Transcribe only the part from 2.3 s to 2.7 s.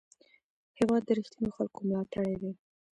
دی.